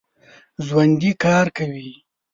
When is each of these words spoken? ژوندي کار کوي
ژوندي 0.65 1.11
کار 1.23 1.45
کوي 1.57 1.91